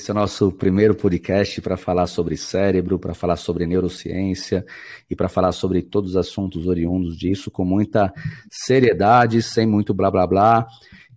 [0.00, 4.64] Esse é o nosso primeiro podcast para falar sobre cérebro, para falar sobre neurociência
[5.10, 8.10] e para falar sobre todos os assuntos oriundos disso com muita
[8.50, 10.66] seriedade, sem muito blá blá blá.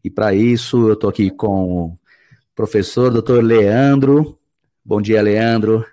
[0.03, 1.97] E para isso eu estou aqui com o
[2.53, 3.41] professor Dr.
[3.41, 4.37] Leandro.
[4.83, 5.85] Bom dia, Leandro.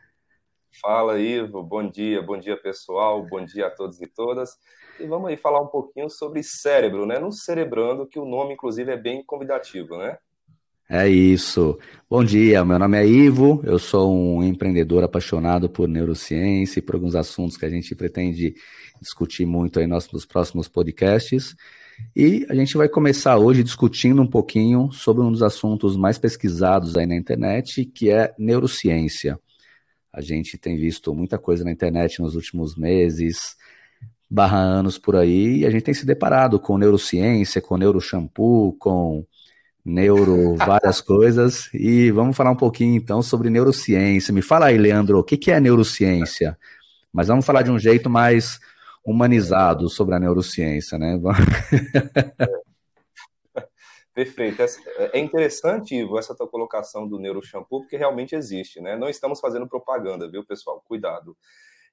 [0.83, 1.63] Fala, Ivo.
[1.63, 3.25] Bom dia, bom dia, pessoal.
[3.25, 4.59] Bom dia a todos e todas.
[4.99, 7.21] E vamos aí falar um pouquinho sobre cérebro, né?
[7.21, 10.19] No Cerebrando, que o nome, inclusive, é bem convidativo, né?
[10.93, 11.79] É isso.
[12.11, 16.97] Bom dia, meu nome é Ivo, eu sou um empreendedor apaixonado por neurociência e por
[16.97, 18.57] alguns assuntos que a gente pretende
[19.01, 21.55] discutir muito aí nos, próximos podcasts.
[22.17, 26.97] E a gente vai começar hoje discutindo um pouquinho sobre um dos assuntos mais pesquisados
[26.97, 29.39] aí na internet, que é neurociência.
[30.13, 33.55] A gente tem visto muita coisa na internet nos últimos meses,
[34.29, 39.25] barra anos por aí, e a gente tem se deparado com neurociência, com neuroshampoo, com
[39.91, 41.69] neuro, várias coisas.
[41.75, 44.33] E vamos falar um pouquinho então sobre neurociência.
[44.33, 46.57] Me fala aí, Leandro, o que, que é neurociência?
[47.13, 48.61] Mas vamos falar de um jeito mais
[49.05, 51.19] humanizado sobre a neurociência, né?
[54.15, 54.63] Perfeito.
[55.13, 58.97] É interessante, Ivo, essa tua colocação do neuroshampoo, porque realmente existe, né?
[58.97, 60.83] Não estamos fazendo propaganda, viu, pessoal?
[60.87, 61.37] Cuidado.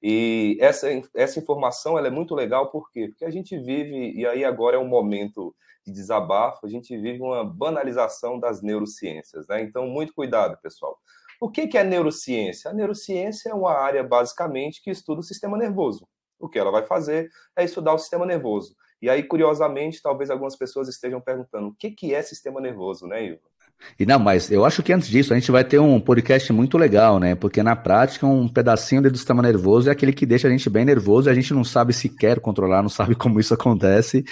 [0.02, 3.08] E essa, essa informação ela é muito legal, por quê?
[3.08, 5.54] Porque a gente vive, e aí agora é um momento
[5.84, 9.62] de desabafo, a gente vive uma banalização das neurociências, né?
[9.62, 10.98] Então, muito cuidado, pessoal.
[11.40, 12.70] O que é neurociência?
[12.70, 16.06] A neurociência é uma área, basicamente, que estuda o sistema nervoso.
[16.38, 18.76] O que ela vai fazer é estudar o sistema nervoso.
[19.00, 23.42] E aí, curiosamente, talvez algumas pessoas estejam perguntando o que é sistema nervoso, né, Ivo?
[23.98, 26.76] E não, mas eu acho que antes disso a gente vai ter um podcast muito
[26.76, 27.34] legal, né?
[27.34, 30.84] Porque na prática um pedacinho do sistema nervoso é aquele que deixa a gente bem
[30.84, 34.24] nervoso e a gente não sabe se quer controlar, não sabe como isso acontece.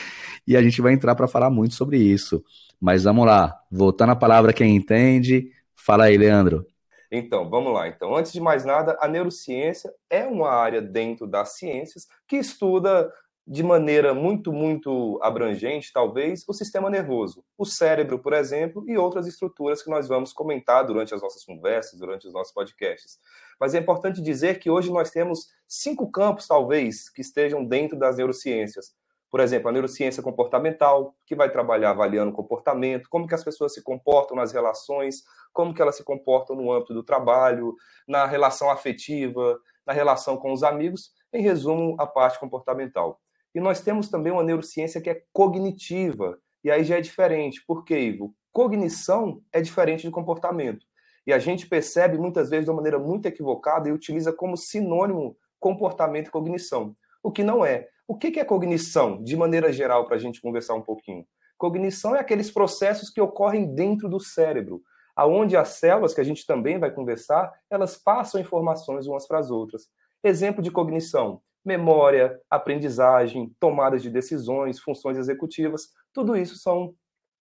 [0.46, 2.44] E a gente vai entrar para falar muito sobre isso.
[2.80, 6.66] Mas vamos lá, voltando a palavra quem entende, fala aí, Leandro.
[7.10, 7.88] Então, vamos lá.
[7.88, 13.10] Então, antes de mais nada, a neurociência é uma área dentro das ciências que estuda
[13.46, 19.24] de maneira muito, muito abrangente, talvez, o sistema nervoso, o cérebro, por exemplo, e outras
[19.28, 23.20] estruturas que nós vamos comentar durante as nossas conversas, durante os nossos podcasts.
[23.60, 28.16] Mas é importante dizer que hoje nós temos cinco campos, talvez, que estejam dentro das
[28.16, 28.92] neurociências.
[29.30, 33.72] Por exemplo, a neurociência comportamental, que vai trabalhar avaliando o comportamento, como que as pessoas
[33.72, 37.76] se comportam nas relações, como que elas se comportam no âmbito do trabalho,
[38.08, 43.20] na relação afetiva, na relação com os amigos, em resumo, a parte comportamental.
[43.56, 46.38] E nós temos também uma neurociência que é cognitiva.
[46.62, 47.64] E aí já é diferente.
[47.66, 48.34] Por quê, Ivo?
[48.52, 50.84] Cognição é diferente de comportamento.
[51.26, 55.38] E a gente percebe muitas vezes de uma maneira muito equivocada e utiliza como sinônimo
[55.58, 56.94] comportamento e cognição.
[57.22, 57.88] O que não é.
[58.06, 61.26] O que é cognição, de maneira geral, para a gente conversar um pouquinho?
[61.56, 64.82] Cognição é aqueles processos que ocorrem dentro do cérebro,
[65.16, 69.50] aonde as células, que a gente também vai conversar, elas passam informações umas para as
[69.50, 69.88] outras.
[70.22, 76.94] Exemplo de cognição: memória, aprendizagem, tomadas de decisões, funções executivas, tudo isso são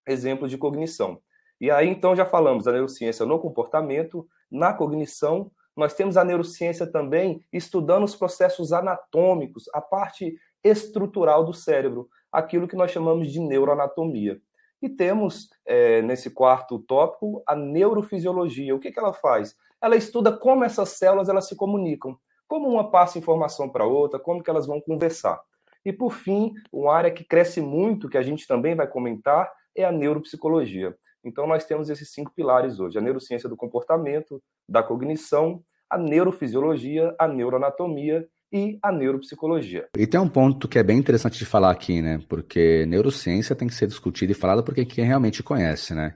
[0.08, 1.22] exemplos de cognição.
[1.62, 6.88] E aí então já falamos da neurociência no comportamento, na cognição, nós temos a neurociência
[6.88, 13.40] também estudando os processos anatômicos, a parte estrutural do cérebro, aquilo que nós chamamos de
[13.40, 14.42] neuroanatomia.
[14.81, 18.75] E temos, é, nesse quarto tópico, a neurofisiologia.
[18.75, 19.56] O que, que ela faz?
[19.81, 24.44] Ela estuda como essas células elas se comunicam como uma passa informação para outra, como
[24.44, 25.41] que elas vão conversar.
[25.85, 29.85] E por fim, uma área que cresce muito, que a gente também vai comentar, é
[29.85, 30.95] a neuropsicologia.
[31.23, 37.16] Então nós temos esses cinco pilares hoje: a neurociência do comportamento, da cognição, a neurofisiologia,
[37.19, 39.88] a neuroanatomia e a neuropsicologia.
[39.97, 42.19] E tem um ponto que é bem interessante de falar aqui, né?
[42.29, 46.16] Porque neurociência tem que ser discutida e falada por quem realmente conhece, né?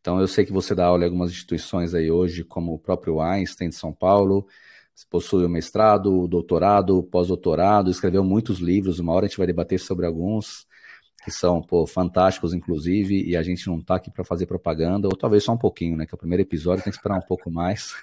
[0.00, 3.20] Então eu sei que você dá aula em algumas instituições aí hoje, como o próprio
[3.20, 4.46] Einstein de São Paulo,
[5.10, 8.98] possui o mestrado, doutorado, pós-doutorado, escreveu muitos livros.
[8.98, 10.66] Uma hora a gente vai debater sobre alguns
[11.24, 15.16] que são pô, fantásticos, inclusive, e a gente não está aqui para fazer propaganda, ou
[15.16, 16.04] talvez só um pouquinho, né?
[16.04, 17.94] Que é o primeiro episódio, tem que esperar um pouco mais.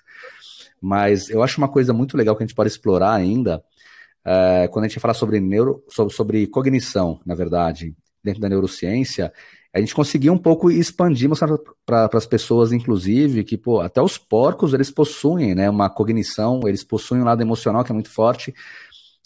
[0.81, 3.63] Mas eu acho uma coisa muito legal que a gente pode explorar ainda,
[4.25, 9.31] é, quando a gente fala sobre, neuro, sobre, sobre cognição, na verdade, dentro da neurociência,
[9.73, 14.17] a gente conseguiu um pouco expandir, mostrar para as pessoas, inclusive, que pô, até os
[14.17, 18.53] porcos eles possuem né, uma cognição, eles possuem um lado emocional que é muito forte.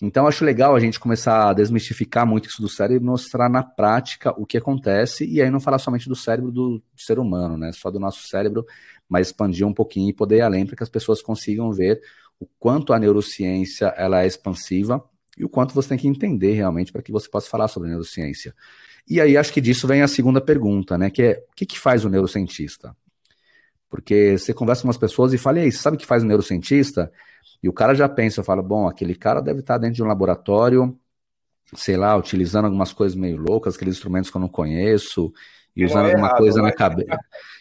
[0.02, 4.34] Então, acho legal a gente começar a desmistificar muito isso do cérebro mostrar na prática
[4.38, 7.72] o que acontece, e aí não falar somente do cérebro do ser humano, né?
[7.72, 8.66] Só do nosso cérebro,
[9.10, 12.02] mas expandir um pouquinho e poder ir além para que as pessoas consigam ver
[12.40, 15.04] o quanto a neurociência ela é expansiva
[15.38, 18.54] e o quanto você tem que entender realmente para que você possa falar sobre neurociência.
[19.08, 21.10] E aí acho que disso vem a segunda pergunta, né?
[21.10, 22.96] Que é o que, que faz o neurocientista?
[23.90, 26.28] Porque você conversa com umas pessoas e fala, e aí, sabe o que faz um
[26.28, 27.12] neurocientista?
[27.62, 30.98] E o cara já pensa, fala, bom, aquele cara deve estar dentro de um laboratório,
[31.76, 35.32] sei lá, utilizando algumas coisas meio loucas, aqueles instrumentos que eu não conheço,
[35.76, 36.72] e que usando é alguma errado, coisa na né?
[36.72, 37.18] cabeça.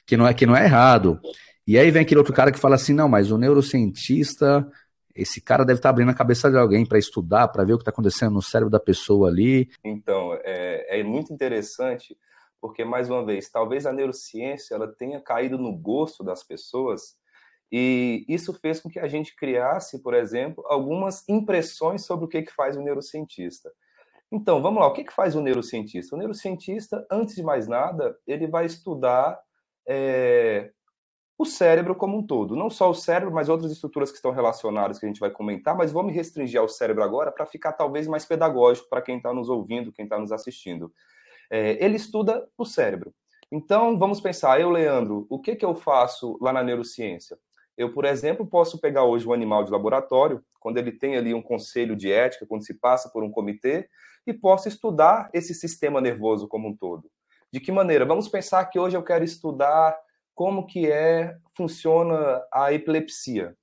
[0.07, 1.21] Que não é que não é errado.
[1.67, 4.67] E aí vem aquele outro cara que fala assim, não, mas o neurocientista,
[5.15, 7.83] esse cara deve estar abrindo a cabeça de alguém para estudar, para ver o que
[7.83, 9.71] está acontecendo no cérebro da pessoa ali.
[9.85, 12.17] Então, é, é muito interessante,
[12.61, 17.17] porque, mais uma vez, talvez a neurociência ela tenha caído no gosto das pessoas
[17.77, 22.43] e isso fez com que a gente criasse, por exemplo, algumas impressões sobre o que,
[22.43, 23.69] que faz o neurocientista.
[24.31, 26.15] Então, vamos lá, o que, que faz o neurocientista?
[26.15, 29.41] O neurocientista, antes de mais nada, ele vai estudar
[29.89, 30.71] é,
[31.37, 32.57] o cérebro como um todo.
[32.57, 35.77] Não só o cérebro, mas outras estruturas que estão relacionadas que a gente vai comentar,
[35.77, 39.33] mas vou me restringir ao cérebro agora para ficar talvez mais pedagógico para quem está
[39.33, 40.93] nos ouvindo, quem está nos assistindo.
[41.51, 43.13] É, ele estuda o cérebro.
[43.51, 47.39] Então, vamos pensar, eu, Leandro, o que, que eu faço lá na neurociência?
[47.77, 51.43] Eu, por exemplo, posso pegar hoje um animal de laboratório, quando ele tem ali um
[51.43, 53.89] conselho de ética, quando se passa por um comitê,
[54.27, 57.11] e posso estudar esse sistema nervoso como um todo.
[57.53, 58.05] De que maneira?
[58.05, 59.97] Vamos pensar que hoje eu quero estudar
[60.35, 63.57] como que é funciona a epilepsia.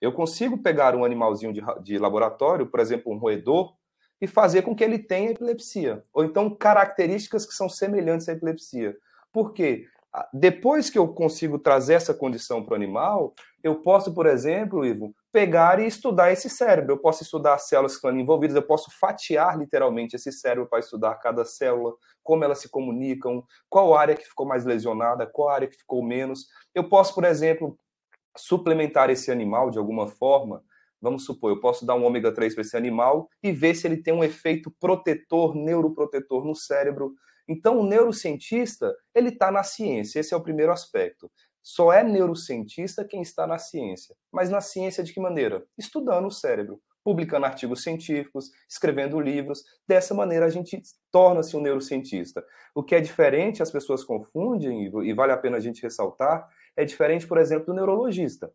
[0.00, 3.74] Eu consigo pegar um animalzinho de, de laboratório, por exemplo, um roedor,
[4.20, 6.04] e fazer com que ele tenha epilepsia.
[6.12, 8.96] Ou então características que são semelhantes à epilepsia.
[9.32, 9.86] Por quê?
[10.32, 15.14] Depois que eu consigo trazer essa condição para o animal, eu posso, por exemplo, Ivo,
[15.32, 16.92] pegar e estudar esse cérebro.
[16.92, 20.78] Eu posso estudar as células que estão envolvidas, eu posso fatiar literalmente esse cérebro para
[20.78, 25.68] estudar cada célula, como elas se comunicam, qual área que ficou mais lesionada, qual área
[25.68, 26.46] que ficou menos.
[26.74, 27.78] Eu posso, por exemplo,
[28.36, 30.62] suplementar esse animal de alguma forma.
[31.00, 34.02] Vamos supor, eu posso dar um ômega 3 para esse animal e ver se ele
[34.02, 37.14] tem um efeito protetor, neuroprotetor no cérebro.
[37.46, 41.30] Então, o neurocientista, ele está na ciência, esse é o primeiro aspecto.
[41.62, 44.14] Só é neurocientista quem está na ciência.
[44.32, 45.64] Mas na ciência de que maneira?
[45.76, 49.62] Estudando o cérebro, publicando artigos científicos, escrevendo livros.
[49.86, 52.44] Dessa maneira a gente torna-se um neurocientista.
[52.74, 56.46] O que é diferente, as pessoas confundem, e vale a pena a gente ressaltar,
[56.76, 58.52] é diferente, por exemplo, do neurologista.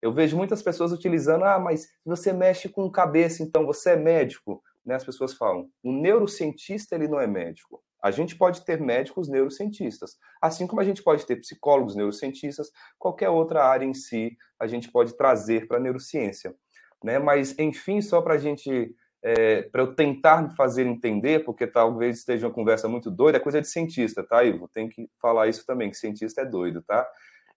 [0.00, 4.62] Eu vejo muitas pessoas utilizando, ah, mas você mexe com cabeça, então você é médico.
[4.84, 4.94] Né?
[4.94, 7.79] As pessoas falam, o neurocientista ele não é médico.
[8.02, 13.28] A gente pode ter médicos neurocientistas, assim como a gente pode ter psicólogos neurocientistas, qualquer
[13.28, 16.54] outra área em si a gente pode trazer para a neurociência.
[17.02, 17.18] Né?
[17.18, 22.18] Mas, enfim, só para a gente, é, para eu tentar me fazer entender, porque talvez
[22.18, 24.68] esteja uma conversa muito doida, é coisa de cientista, tá, Ivo?
[24.68, 27.06] Tem que falar isso também, que cientista é doido, tá?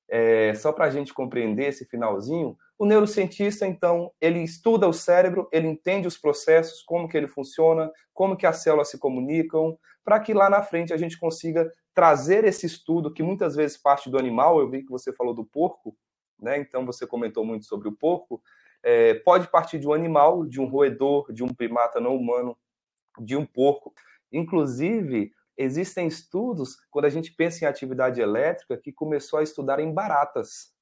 [0.09, 5.47] É, só para a gente compreender esse finalzinho, o neurocientista, então, ele estuda o cérebro,
[5.51, 10.19] ele entende os processos, como que ele funciona, como que as células se comunicam, para
[10.19, 14.17] que lá na frente a gente consiga trazer esse estudo que muitas vezes parte do
[14.17, 14.59] animal.
[14.59, 15.95] Eu vi que você falou do porco,
[16.39, 16.57] né?
[16.57, 18.41] Então você comentou muito sobre o porco.
[18.81, 22.57] É, pode partir de um animal, de um roedor, de um primata não humano,
[23.19, 23.93] de um porco.
[24.31, 29.93] Inclusive, existem estudos, quando a gente pensa em atividade elétrica, que começou a estudar em
[29.93, 30.73] baratas.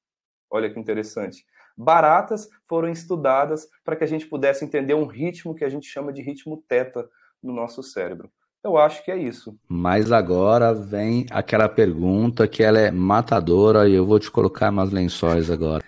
[0.50, 1.44] Olha que interessante.
[1.76, 6.12] Baratas foram estudadas para que a gente pudesse entender um ritmo que a gente chama
[6.12, 7.08] de ritmo teta
[7.42, 8.30] no nosso cérebro.
[8.64, 9.58] Eu acho que é isso.
[9.68, 14.92] Mas agora vem aquela pergunta que ela é matadora e eu vou te colocar umas
[14.92, 15.82] lençóis agora.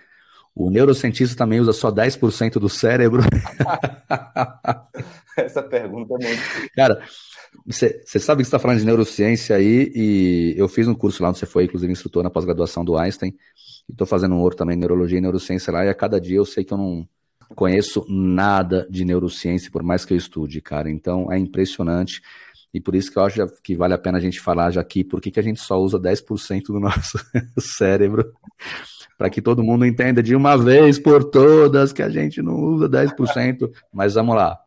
[0.53, 3.21] O neurocientista também usa só 10% do cérebro?
[5.37, 6.41] Essa pergunta é muito.
[6.75, 7.01] Cara,
[7.65, 11.29] você sabe que você está falando de neurociência aí, e eu fiz um curso lá
[11.29, 13.33] onde você foi, inclusive, instrutor na pós-graduação do Einstein,
[13.87, 16.45] e estou fazendo um outro também, neurologia e neurociência lá, e a cada dia eu
[16.45, 17.07] sei que eu não
[17.53, 20.89] conheço nada de neurociência, por mais que eu estude, cara.
[20.89, 22.21] Então é impressionante.
[22.75, 25.01] E por isso que eu acho que vale a pena a gente falar já aqui
[25.01, 27.17] por que a gente só usa 10% do nosso
[27.57, 28.33] cérebro.
[29.17, 32.89] Para que todo mundo entenda de uma vez por todas que a gente não usa
[32.89, 33.71] 10%.
[33.93, 34.59] Mas vamos lá.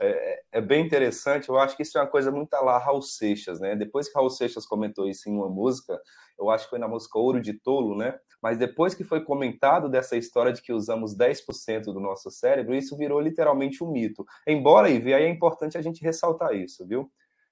[0.00, 3.60] É, é, bem interessante, eu acho que isso é uma coisa muito lá Raul Seixas,
[3.60, 3.76] né?
[3.76, 5.96] Depois que Raul Seixas comentou isso em uma música,
[6.36, 8.18] eu acho que foi na música Ouro de Tolo, né?
[8.42, 12.96] Mas depois que foi comentado dessa história de que usamos 10% do nosso cérebro, isso
[12.96, 14.26] virou literalmente um mito.
[14.46, 17.10] Embora, e aí é importante a gente ressaltar isso, viu?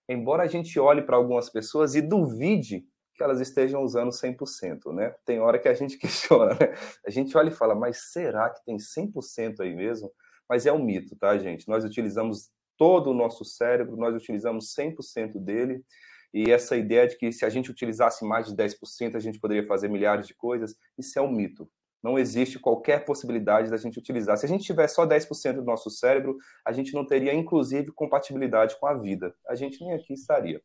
[0.08, 5.14] Embora a gente olhe para algumas pessoas e duvide que elas estejam usando 100%, né?
[5.24, 6.74] Tem hora que a gente questiona, né?
[7.06, 10.10] A gente olha e fala, mas será que tem 100% aí mesmo?
[10.48, 11.68] Mas é um mito, tá, gente?
[11.68, 15.84] Nós utilizamos todo o nosso cérebro, nós utilizamos 100% dele,
[16.32, 19.66] e essa ideia de que se a gente utilizasse mais de 10%, a gente poderia
[19.66, 21.68] fazer milhares de coisas, isso é um mito.
[22.02, 24.36] Não existe qualquer possibilidade da gente utilizar.
[24.38, 28.78] Se a gente tivesse só 10% do nosso cérebro, a gente não teria, inclusive, compatibilidade
[28.80, 29.34] com a vida.
[29.46, 30.62] A gente nem aqui estaria.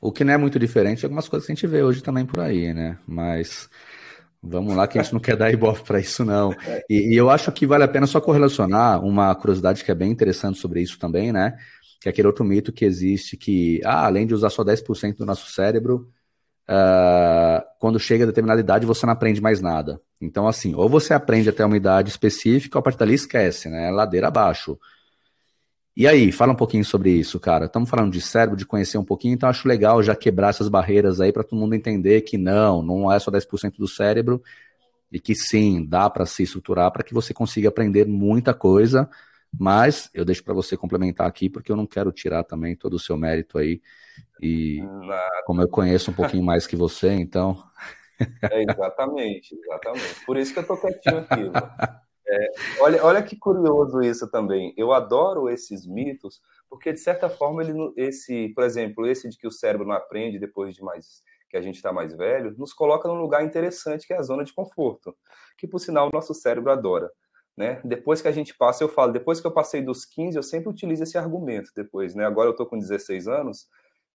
[0.00, 2.24] O que não é muito diferente de algumas coisas que a gente vê hoje também
[2.24, 2.98] por aí, né?
[3.06, 3.68] Mas
[4.40, 6.52] vamos lá que a gente não quer dar ibope para isso, não.
[6.88, 10.12] E, e, eu acho que vale a pena só correlacionar uma curiosidade que é bem
[10.12, 11.58] interessante sobre isso também, né?
[12.04, 15.24] Que é aquele outro mito que existe que, ah, além de usar só 10% do
[15.24, 16.12] nosso cérebro,
[16.68, 19.98] uh, quando chega a determinada idade você não aprende mais nada.
[20.20, 23.90] Então, assim, ou você aprende até uma idade específica, ou a partir dali esquece, né?
[23.90, 24.78] Ladeira abaixo.
[25.96, 27.64] E aí, fala um pouquinho sobre isso, cara.
[27.64, 31.22] Estamos falando de cérebro, de conhecer um pouquinho, então acho legal já quebrar essas barreiras
[31.22, 34.42] aí para todo mundo entender que não, não é só 10% do cérebro
[35.10, 39.08] e que sim, dá para se estruturar para que você consiga aprender muita coisa,
[39.58, 42.98] mas eu deixo para você complementar aqui porque eu não quero tirar também todo o
[42.98, 43.80] seu mérito aí
[44.40, 44.80] e
[45.46, 47.62] como eu conheço um pouquinho mais que você, então
[48.50, 50.24] é, exatamente, exatamente.
[50.24, 51.42] Por isso que eu tô quietinho aqui.
[52.26, 54.72] É, olha, olha que curioso isso também.
[54.78, 59.46] Eu adoro esses mitos, porque de certa forma ele, esse, por exemplo, esse de que
[59.46, 63.06] o cérebro não aprende depois de mais que a gente está mais velho, nos coloca
[63.06, 65.14] num lugar interessante que é a zona de conforto,
[65.56, 67.10] que por sinal o nosso cérebro adora.
[67.56, 67.80] Né?
[67.84, 70.68] Depois que a gente passa, eu falo, depois que eu passei dos 15, eu sempre
[70.68, 72.26] utilizo esse argumento depois, né?
[72.26, 73.68] Agora eu estou com 16 anos,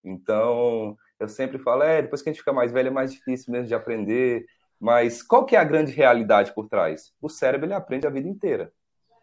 [0.03, 3.51] então eu sempre falo, é, depois que a gente fica mais velho é mais difícil
[3.51, 4.45] mesmo de aprender,
[4.79, 7.13] mas qual que é a grande realidade por trás?
[7.21, 8.71] O cérebro ele aprende a vida inteira.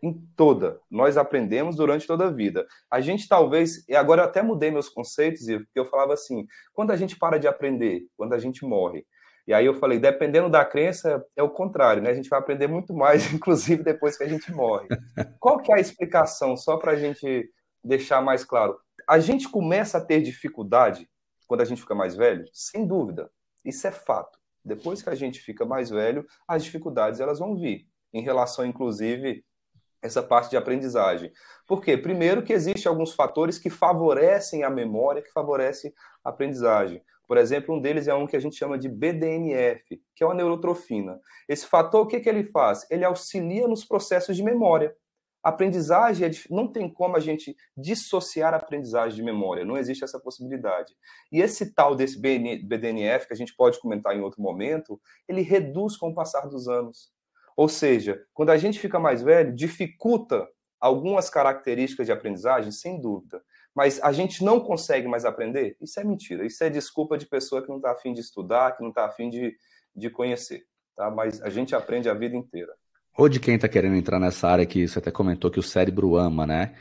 [0.03, 0.79] Em toda.
[0.91, 2.67] Nós aprendemos durante toda a vida.
[2.91, 6.91] A gente talvez, e agora eu até mudei meus conceitos, porque eu falava assim, quando
[6.91, 9.07] a gente para de aprender, quando a gente morre.
[9.47, 12.11] E aí eu falei, dependendo da crença, é o contrário, né?
[12.11, 14.89] A gente vai aprender muito mais, inclusive depois que a gente morre.
[15.39, 17.49] Qual que é a explicação, só para a gente
[17.83, 18.77] deixar mais claro?
[19.09, 21.09] A gente começa a ter dificuldade
[21.47, 22.45] quando a gente fica mais velho?
[22.53, 23.31] Sem dúvida.
[23.65, 24.37] Isso é fato.
[24.65, 29.45] Depois que a gente fica mais velho, as dificuldades elas vão vir, em relação, inclusive,
[30.03, 31.33] essa parte de aprendizagem.
[31.67, 31.97] Por quê?
[31.97, 35.93] Primeiro que existem alguns fatores que favorecem a memória, que favorecem
[36.25, 37.01] a aprendizagem.
[37.27, 40.35] Por exemplo, um deles é um que a gente chama de BDNF, que é uma
[40.35, 41.21] neurotrofina.
[41.49, 42.87] Esse fator, o que, que ele faz?
[42.91, 44.95] Ele auxilia nos processos de memória
[45.49, 50.19] aprendizagem é, não tem como a gente dissociar a aprendizagem de memória, não existe essa
[50.19, 50.93] possibilidade.
[51.31, 55.97] E esse tal desse BDNF, que a gente pode comentar em outro momento, ele reduz
[55.97, 57.13] com o passar dos anos.
[57.57, 60.49] Ou seja, quando a gente fica mais velho, dificulta
[60.81, 63.41] algumas características de aprendizagem, sem dúvida.
[63.77, 65.77] Mas a gente não consegue mais aprender?
[65.81, 66.47] Isso é mentira.
[66.47, 69.29] Isso é desculpa de pessoa que não está afim de estudar, que não está afim
[69.29, 69.55] de,
[69.95, 70.65] de conhecer.
[70.97, 71.11] Tá?
[71.11, 72.73] Mas a gente aprende a vida inteira
[73.17, 76.17] ou de quem está querendo entrar nessa área que você até comentou que o cérebro
[76.17, 76.75] ama, né?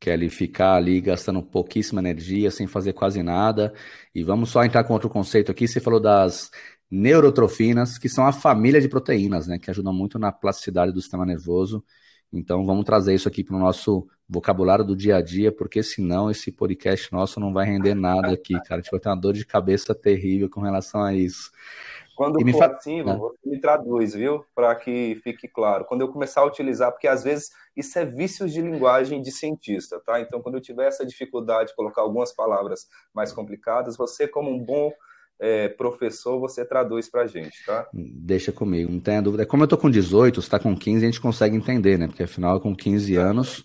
[0.00, 3.72] Que é ele ficar ali gastando pouquíssima energia, sem fazer quase nada.
[4.14, 5.68] E vamos só entrar com outro conceito aqui.
[5.68, 6.50] Você falou das
[6.90, 9.58] neurotrofinas, que são a família de proteínas, né?
[9.58, 11.84] Que ajudam muito na plasticidade do sistema nervoso.
[12.32, 16.30] Então vamos trazer isso aqui para o nosso vocabulário do dia a dia, porque senão
[16.30, 18.80] esse podcast nosso não vai render nada aqui, cara.
[18.80, 21.50] A gente vai ter uma dor de cabeça terrível com relação a isso.
[22.14, 22.66] Quando for fa...
[22.66, 23.04] assim, é.
[23.04, 24.44] você me traduz, viu?
[24.52, 25.84] Para que fique claro.
[25.84, 30.00] Quando eu começar a utilizar, porque às vezes isso é vícios de linguagem de cientista,
[30.04, 30.20] tá?
[30.20, 34.58] Então, quando eu tiver essa dificuldade de colocar algumas palavras mais complicadas, você, como um
[34.58, 34.92] bom
[35.40, 37.88] é, professor, você traduz para a gente, tá?
[37.94, 39.46] Deixa comigo, não tenha dúvida.
[39.46, 42.08] Como eu tô com 18, você tá com 15, a gente consegue entender, né?
[42.08, 43.64] Porque afinal, com 15 anos,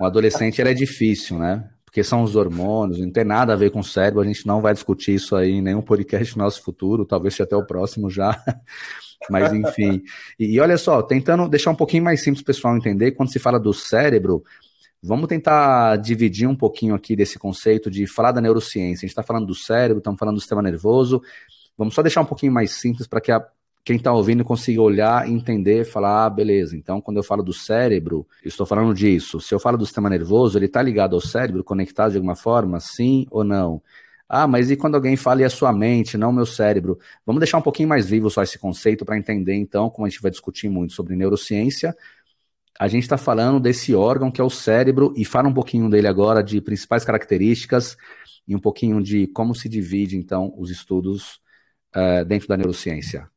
[0.00, 1.68] um adolescente ele é difícil, né?
[1.90, 4.60] porque são os hormônios, não tem nada a ver com o cérebro, a gente não
[4.60, 8.40] vai discutir isso aí em nenhum podcast no nosso futuro, talvez até o próximo já.
[9.28, 10.00] Mas enfim.
[10.38, 13.40] E, e olha só, tentando deixar um pouquinho mais simples o pessoal entender, quando se
[13.40, 14.44] fala do cérebro,
[15.02, 19.04] vamos tentar dividir um pouquinho aqui desse conceito de falar da neurociência.
[19.04, 21.20] A gente está falando do cérebro, estamos falando do sistema nervoso.
[21.76, 23.44] Vamos só deixar um pouquinho mais simples para que a
[23.84, 26.76] quem está ouvindo consiga olhar, entender, falar, ah, beleza.
[26.76, 29.40] Então, quando eu falo do cérebro, estou falando disso.
[29.40, 32.78] Se eu falo do sistema nervoso, ele está ligado ao cérebro, conectado de alguma forma,
[32.78, 33.82] sim ou não?
[34.28, 36.98] Ah, mas e quando alguém fala e a sua mente, não o meu cérebro?
[37.26, 40.22] Vamos deixar um pouquinho mais vivo só esse conceito para entender, então, como a gente
[40.22, 41.96] vai discutir muito sobre neurociência.
[42.78, 46.06] A gente está falando desse órgão que é o cérebro e fala um pouquinho dele
[46.06, 47.96] agora, de principais características
[48.46, 51.40] e um pouquinho de como se divide, então, os estudos
[51.96, 53.28] uh, dentro da neurociência.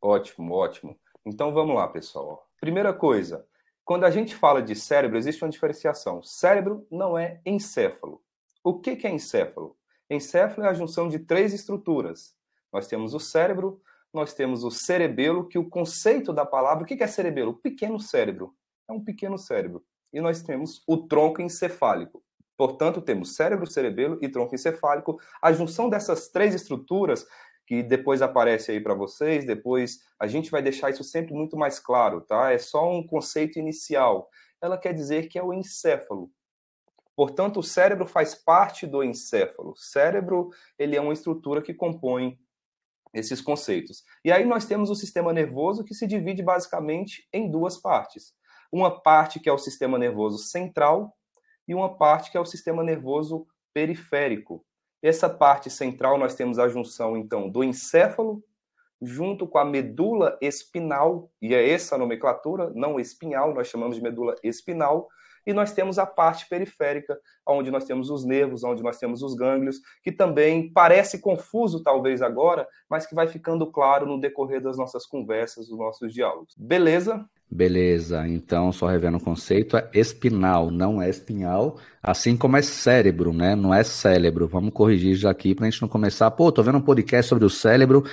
[0.00, 0.98] Ótimo, ótimo.
[1.24, 2.48] Então vamos lá, pessoal.
[2.60, 3.46] Primeira coisa,
[3.84, 6.22] quando a gente fala de cérebro, existe uma diferenciação.
[6.22, 8.22] Cérebro não é encéfalo.
[8.62, 9.76] O que é encéfalo?
[10.08, 12.34] Encéfalo é a junção de três estruturas.
[12.72, 13.80] Nós temos o cérebro,
[14.12, 17.54] nós temos o cerebelo, que o conceito da palavra, o que é cerebelo?
[17.54, 18.54] Pequeno cérebro.
[18.88, 19.84] É um pequeno cérebro.
[20.12, 22.22] E nós temos o tronco encefálico.
[22.56, 25.18] Portanto, temos cérebro, cerebelo e tronco encefálico.
[25.40, 27.26] A junção dessas três estruturas
[27.70, 31.78] que depois aparece aí para vocês, depois a gente vai deixar isso sempre muito mais
[31.78, 32.50] claro, tá?
[32.50, 34.28] É só um conceito inicial.
[34.60, 36.32] Ela quer dizer que é o encéfalo.
[37.14, 39.70] Portanto, o cérebro faz parte do encéfalo.
[39.70, 42.40] O cérebro ele é uma estrutura que compõe
[43.14, 44.02] esses conceitos.
[44.24, 48.34] E aí nós temos o sistema nervoso que se divide basicamente em duas partes.
[48.72, 51.16] Uma parte que é o sistema nervoso central
[51.68, 54.66] e uma parte que é o sistema nervoso periférico.
[55.02, 58.42] Essa parte central nós temos a junção então do encéfalo
[59.00, 64.02] junto com a medula espinal, e é essa a nomenclatura, não espinhal, nós chamamos de
[64.02, 65.08] medula espinal,
[65.46, 69.34] e nós temos a parte periférica, onde nós temos os nervos, onde nós temos os
[69.34, 74.76] gânglios, que também parece confuso talvez agora, mas que vai ficando claro no decorrer das
[74.76, 76.54] nossas conversas, dos nossos diálogos.
[76.56, 77.24] Beleza?
[77.52, 83.32] Beleza, então só revendo o conceito, é espinal, não é espinhal, assim como é cérebro,
[83.32, 83.56] né?
[83.56, 84.46] Não é cérebro.
[84.46, 86.30] Vamos corrigir já aqui para a gente não começar.
[86.30, 88.04] Pô, tô vendo um podcast sobre o cérebro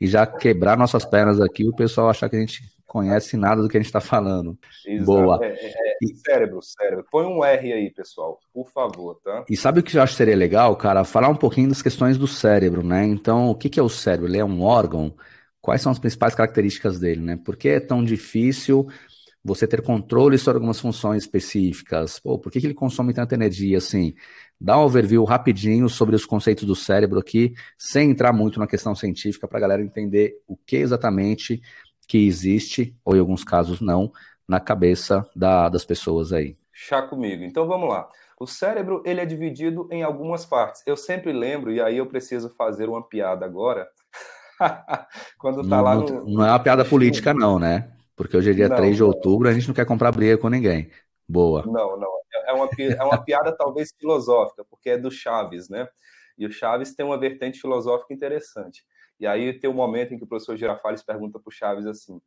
[0.00, 2.62] e já quebrar nossas pernas aqui, o pessoal achar que a gente
[2.96, 4.58] conhece nada do que a gente está falando.
[4.86, 5.04] Exato.
[5.04, 5.38] Boa.
[5.42, 7.04] É, é, é, cérebro, cérebro.
[7.10, 9.44] Põe um R aí, pessoal, por favor, tá?
[9.50, 11.04] E sabe o que eu acho que seria legal, cara?
[11.04, 13.04] Falar um pouquinho das questões do cérebro, né?
[13.04, 14.30] Então, o que, que é o cérebro?
[14.30, 15.14] Ele é um órgão?
[15.60, 17.38] Quais são as principais características dele, né?
[17.44, 18.86] Por que é tão difícil
[19.44, 22.18] você ter controle sobre algumas funções específicas?
[22.18, 24.14] Pô, por que, que ele consome tanta energia assim?
[24.58, 28.94] Dá um overview rapidinho sobre os conceitos do cérebro aqui, sem entrar muito na questão
[28.94, 31.60] científica, para a galera entender o que exatamente
[32.06, 34.12] que existe, ou em alguns casos não,
[34.46, 36.56] na cabeça da, das pessoas aí.
[36.72, 37.42] Chá comigo.
[37.42, 38.08] Então vamos lá.
[38.38, 40.82] O cérebro ele é dividido em algumas partes.
[40.86, 43.88] Eu sempre lembro, e aí eu preciso fazer uma piada agora.
[45.38, 46.24] Quando tá não, lá no...
[46.26, 47.90] Não é uma piada política, não, né?
[48.14, 50.48] Porque hoje é dia não, 3 de outubro, a gente não quer comprar briga com
[50.48, 50.90] ninguém.
[51.28, 51.64] Boa.
[51.66, 52.16] Não, não.
[52.46, 55.88] É uma, é uma piada talvez filosófica, porque é do Chaves, né?
[56.38, 58.84] E o Chaves tem uma vertente filosófica interessante.
[59.18, 62.20] E aí tem um momento em que o professor Girafales pergunta para o Chaves assim: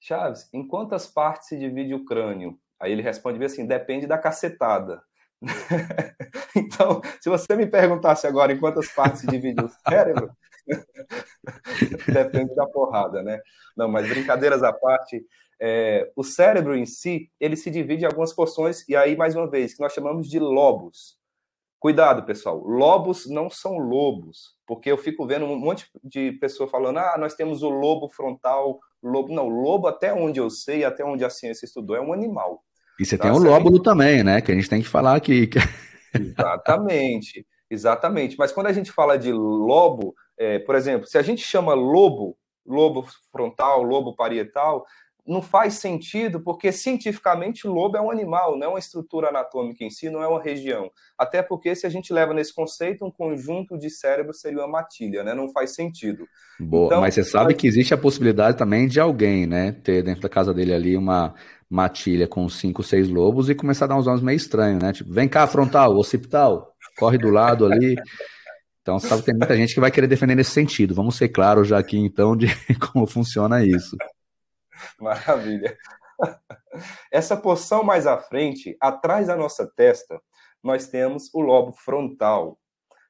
[0.00, 2.58] Chaves, em quantas partes se divide o crânio?
[2.80, 5.02] Aí ele responde assim: depende da cacetada.
[6.56, 10.30] então, se você me perguntasse agora em quantas partes se divide o cérebro,
[12.06, 13.40] depende da porrada, né?
[13.76, 15.24] Não, mas brincadeiras à parte,
[15.60, 19.48] é, o cérebro em si, ele se divide em algumas porções, e aí, mais uma
[19.48, 21.16] vez, que nós chamamos de lobos.
[21.82, 22.62] Cuidado, pessoal.
[22.64, 27.34] Lobos não são lobos, porque eu fico vendo um monte de pessoa falando: ah, nós
[27.34, 29.34] temos o lobo frontal, lobo.
[29.34, 32.62] Não, lobo, até onde eu sei, até onde a ciência estudou, é um animal.
[33.00, 33.24] E você tá?
[33.24, 33.84] tem o lóbulo gente...
[33.84, 34.40] também, né?
[34.40, 35.50] Que a gente tem que falar aqui.
[36.14, 38.38] Exatamente, exatamente.
[38.38, 42.38] Mas quando a gente fala de lobo, é, por exemplo, se a gente chama lobo,
[42.64, 44.86] lobo frontal, lobo parietal,
[45.26, 49.84] não faz sentido, porque cientificamente o lobo é um animal, não é uma estrutura anatômica
[49.84, 50.90] em si, não é uma região.
[51.16, 55.22] Até porque se a gente leva nesse conceito, um conjunto de cérebro seria uma matilha,
[55.22, 55.32] né?
[55.32, 56.26] Não faz sentido.
[56.58, 60.22] Boa, então, mas você sabe que existe a possibilidade também de alguém, né, ter dentro
[60.22, 61.34] da casa dele ali uma
[61.70, 64.92] matilha com cinco, seis lobos e começar a dar uns nomes meio estranhos, né?
[64.92, 67.96] Tipo, vem cá, frontal, occipital, corre do lado ali.
[68.82, 70.94] Então, sabe que tem muita gente que vai querer defender nesse sentido.
[70.94, 72.46] Vamos ser claros já aqui, então, de
[72.92, 73.96] como funciona isso.
[75.00, 75.76] Maravilha.
[77.10, 80.20] Essa porção mais à frente, atrás da nossa testa,
[80.62, 82.58] nós temos o lobo frontal.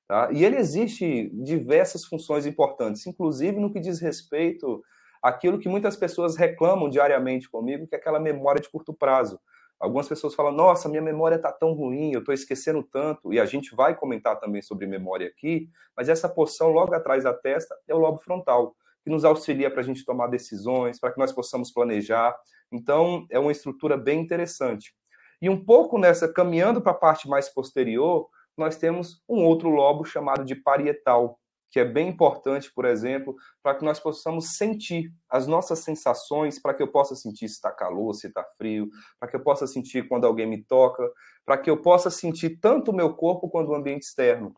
[0.08, 0.30] Tá?
[0.32, 4.82] E ele existe diversas funções importantes, inclusive no que diz respeito
[5.22, 9.38] àquilo que muitas pessoas reclamam diariamente comigo, que é aquela memória de curto prazo.
[9.78, 13.44] Algumas pessoas falam, nossa, minha memória está tão ruim, eu estou esquecendo tanto, e a
[13.44, 17.94] gente vai comentar também sobre memória aqui, mas essa porção logo atrás da testa é
[17.94, 21.72] o lobo frontal que nos auxilia para a gente tomar decisões, para que nós possamos
[21.72, 22.36] planejar.
[22.70, 24.94] Então, é uma estrutura bem interessante.
[25.40, 30.04] E um pouco nessa, caminhando para a parte mais posterior, nós temos um outro lobo
[30.04, 31.38] chamado de parietal,
[31.70, 36.74] que é bem importante, por exemplo, para que nós possamos sentir as nossas sensações, para
[36.74, 38.88] que eu possa sentir se está calor, se está frio,
[39.18, 41.10] para que eu possa sentir quando alguém me toca,
[41.46, 44.54] para que eu possa sentir tanto o meu corpo quanto o ambiente externo.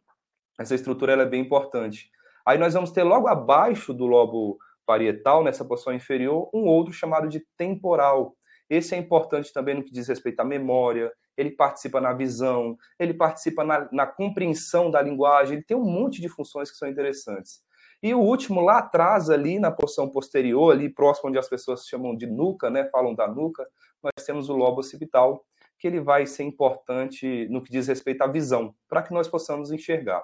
[0.59, 2.11] Essa estrutura é bem importante.
[2.47, 7.29] Aí nós vamos ter logo abaixo do lobo parietal, nessa porção inferior, um outro chamado
[7.29, 8.37] de temporal.
[8.69, 13.15] Esse é importante também no que diz respeito à memória, ele participa na visão, ele
[13.15, 17.63] participa na, na compreensão da linguagem, ele tem um monte de funções que são interessantes.
[18.03, 22.15] E o último, lá atrás, ali na porção posterior, ali próximo onde as pessoas chamam
[22.15, 23.67] de nuca, né, falam da nuca,
[24.03, 25.43] nós temos o lobo occipital,
[25.79, 29.73] que ele vai ser importante no que diz respeito à visão, para que nós possamos
[29.73, 30.23] enxergar.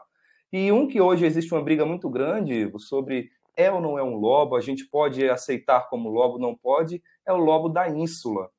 [0.53, 4.17] E um que hoje existe uma briga muito grande sobre é ou não é um
[4.17, 8.51] lobo, a gente pode aceitar como lobo, não pode, é o lobo da ínsula.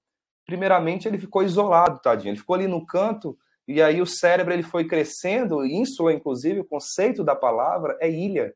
[0.46, 2.32] Primeiramente, ele ficou isolado, tadinho.
[2.32, 6.66] Ele ficou ali no canto, e aí o cérebro ele foi crescendo, ínsula, inclusive, o
[6.66, 8.54] conceito da palavra é ilha.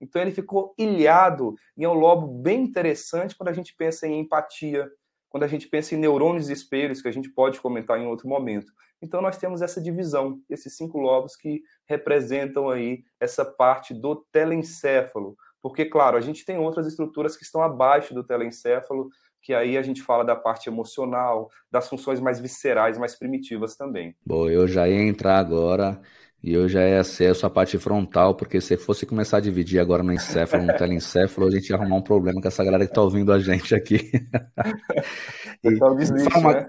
[0.00, 4.20] Então ele ficou ilhado, e é um lobo bem interessante quando a gente pensa em
[4.20, 4.90] empatia,
[5.28, 8.70] quando a gente pensa em neurônios espelhos, que a gente pode comentar em outro momento.
[9.04, 15.36] Então nós temos essa divisão, esses cinco lobos que representam aí essa parte do telencéfalo.
[15.62, 19.10] Porque, claro, a gente tem outras estruturas que estão abaixo do telencéfalo,
[19.42, 24.16] que aí a gente fala da parte emocional, das funções mais viscerais, mais primitivas também.
[24.24, 26.00] Bom, eu já ia entrar agora
[26.42, 30.02] e eu já ia acesso à parte frontal, porque se fosse começar a dividir agora
[30.02, 33.02] no encéfalo, no telencéfalo, a gente ia arrumar um problema com essa galera que está
[33.02, 34.10] ouvindo a gente aqui.
[35.66, 36.52] Então, deslize, uma...
[36.52, 36.68] né?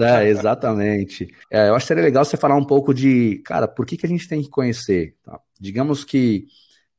[0.00, 1.28] É, exatamente.
[1.50, 4.06] É, eu acho que seria legal você falar um pouco de, cara, por que, que
[4.06, 5.16] a gente tem que conhecer?
[5.22, 5.40] Tá?
[5.58, 6.46] Digamos que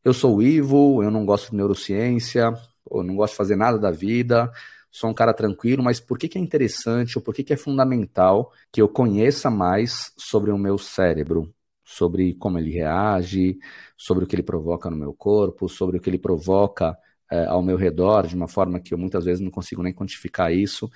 [0.04, 2.54] eu sou o Ivo, eu não gosto de neurociência,
[2.92, 4.52] eu não gosto de fazer nada da vida,
[4.92, 7.58] sou um cara tranquilo, mas por que, que é interessante ou por que, que é
[7.58, 11.54] fundamental que eu conheça mais sobre o meu cérebro?
[11.88, 13.58] sobre como ele reage,
[13.96, 16.98] sobre o que ele provoca no meu corpo, sobre o que ele provoca
[17.32, 20.52] é, ao meu redor, de uma forma que eu muitas vezes não consigo nem quantificar
[20.52, 20.92] isso.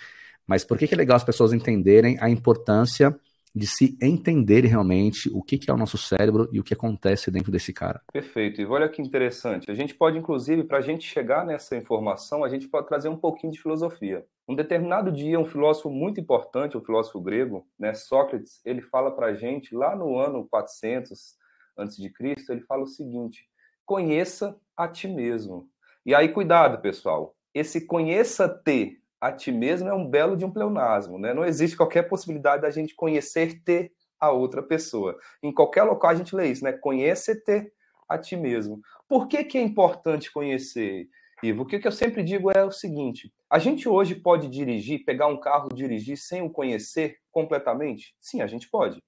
[0.48, 3.18] Mas por que, que é legal as pessoas entenderem a importância
[3.54, 7.30] de se entender realmente o que, que é o nosso cérebro e o que acontece
[7.30, 8.02] dentro desse cara.
[8.12, 8.62] Perfeito.
[8.62, 9.70] E olha que interessante.
[9.70, 13.18] A gente pode, inclusive, para a gente chegar nessa informação, a gente pode trazer um
[13.18, 14.26] pouquinho de filosofia.
[14.48, 19.28] Um determinado dia, um filósofo muito importante, um filósofo grego, né, Sócrates, ele fala para
[19.28, 21.36] a gente, lá no ano 400
[21.78, 22.12] a.C.,
[22.50, 23.46] ele fala o seguinte,
[23.86, 25.70] conheça a ti mesmo.
[26.06, 27.36] E aí, cuidado, pessoal.
[27.54, 31.32] Esse conheça-te a ti mesmo é um belo de um pleonasmo, né?
[31.32, 35.16] Não existe qualquer possibilidade da gente conhecer-te a outra pessoa.
[35.44, 36.74] Em qualquer local a gente lê isso, né?
[36.74, 37.72] Conhece-te
[38.10, 38.82] a ti mesmo.
[39.08, 41.08] Por que, que é importante conhecer,
[41.44, 41.62] Ivo?
[41.62, 45.28] O que, que eu sempre digo é o seguinte: a gente hoje pode dirigir, pegar
[45.28, 48.16] um carro, dirigir sem o conhecer completamente?
[48.20, 49.00] Sim, a gente pode.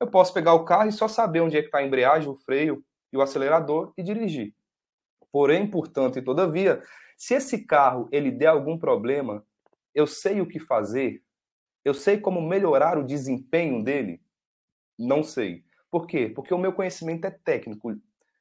[0.00, 2.34] Eu posso pegar o carro e só saber onde é que está a embreagem, o
[2.34, 4.52] freio e o acelerador e dirigir.
[5.30, 6.82] Porém, portanto e todavia,
[7.16, 9.44] se esse carro ele der algum problema,
[9.94, 11.22] eu sei o que fazer?
[11.84, 14.20] Eu sei como melhorar o desempenho dele?
[14.98, 15.64] Não sei.
[15.90, 16.28] Por quê?
[16.28, 17.96] Porque o meu conhecimento é técnico.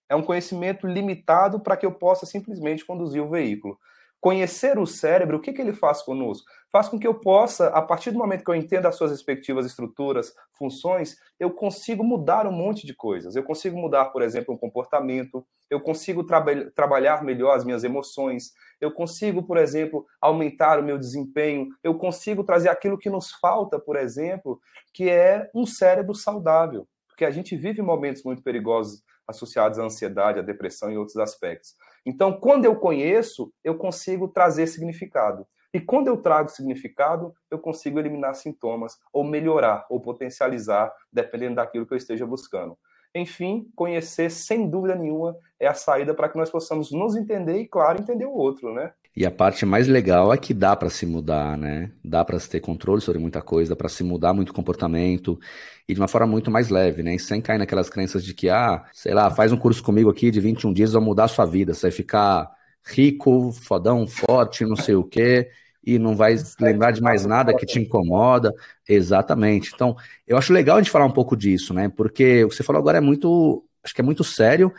[0.09, 3.79] É um conhecimento limitado para que eu possa simplesmente conduzir o veículo.
[4.21, 6.45] Conhecer o cérebro, o que, que ele faz conosco?
[6.71, 9.65] Faz com que eu possa, a partir do momento que eu entendo as suas respectivas
[9.65, 13.35] estruturas, funções, eu consigo mudar um monte de coisas.
[13.35, 16.43] Eu consigo mudar, por exemplo, um comportamento, eu consigo tra
[16.75, 18.51] trabalhar melhor as minhas emoções,
[18.81, 23.79] eu consigo, por exemplo, aumentar o meu desempenho, eu consigo trazer aquilo que nos falta,
[23.79, 24.59] por exemplo,
[24.93, 26.85] que é um cérebro saudável.
[27.19, 31.75] Porque a gente vive momentos muito perigosos associados à ansiedade, à depressão e outros aspectos.
[32.05, 35.45] Então, quando eu conheço, eu consigo trazer significado.
[35.73, 41.85] E quando eu trago significado, eu consigo eliminar sintomas, ou melhorar, ou potencializar, dependendo daquilo
[41.85, 42.77] que eu esteja buscando.
[43.13, 47.67] Enfim, conhecer, sem dúvida nenhuma, é a saída para que nós possamos nos entender e,
[47.67, 48.93] claro, entender o outro, né?
[49.15, 51.91] E a parte mais legal é que dá para se mudar, né?
[52.03, 55.39] Dá para se ter controle sobre muita coisa, para se mudar muito comportamento
[55.87, 57.15] e de uma forma muito mais leve, né?
[57.15, 60.31] E sem cair naquelas crenças de que, ah, sei lá, faz um curso comigo aqui
[60.31, 62.49] de 21 dias, vai mudar a sua vida, você vai ficar
[62.85, 65.49] rico, fodão, forte, não sei o quê,
[65.83, 68.53] e não vai lembrar de mais nada que te incomoda.
[68.87, 69.71] Exatamente.
[69.73, 69.95] Então,
[70.27, 71.89] eu acho legal a gente falar um pouco disso, né?
[71.89, 74.71] Porque o que você falou agora é muito, acho que é muito sério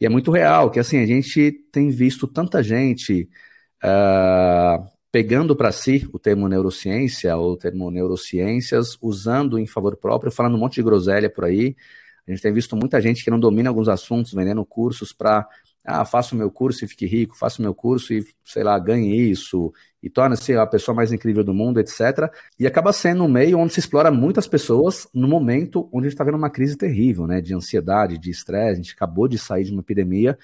[0.00, 3.28] e é muito real, que assim, a gente tem visto tanta gente
[3.82, 10.32] uh, pegando para si o termo neurociência ou o termo neurociências, usando em favor próprio,
[10.32, 11.76] falando um monte de groselha por aí.
[12.26, 15.46] A gente tem visto muita gente que não domina alguns assuntos, vendendo cursos para
[15.84, 18.78] ah, faça o meu curso e fique rico, faça o meu curso e, sei lá,
[18.78, 22.30] ganhe isso, e torne-se a pessoa mais incrível do mundo, etc.
[22.58, 26.14] E acaba sendo um meio onde se explora muitas pessoas no momento onde a gente
[26.14, 29.64] está vendo uma crise terrível, né, de ansiedade, de estresse, a gente acabou de sair
[29.64, 30.38] de uma epidemia,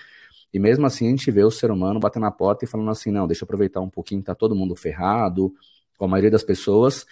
[0.53, 3.11] e mesmo assim a gente vê o ser humano batendo na porta e falando assim,
[3.11, 5.53] não, deixa eu aproveitar um pouquinho, tá todo mundo ferrado,
[5.99, 7.05] com a maioria das pessoas,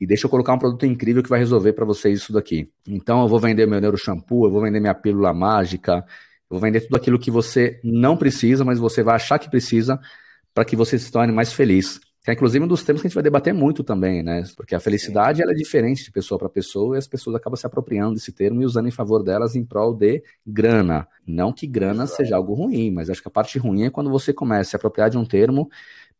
[0.00, 2.72] e deixa eu colocar um produto incrível que vai resolver para vocês isso daqui.
[2.86, 6.04] Então eu vou vender meu neuro shampoo, eu vou vender minha pílula mágica,
[6.50, 10.00] eu vou vender tudo aquilo que você não precisa, mas você vai achar que precisa
[10.54, 12.00] para que você se torne mais feliz.
[12.22, 14.44] Que é inclusive um dos temas que a gente vai debater muito também, né?
[14.54, 17.66] Porque a felicidade ela é diferente de pessoa para pessoa e as pessoas acabam se
[17.66, 21.08] apropriando desse termo e usando em favor delas em prol de grana.
[21.26, 22.16] Não que grana Exato.
[22.18, 24.76] seja algo ruim, mas acho que a parte ruim é quando você começa a se
[24.76, 25.70] apropriar de um termo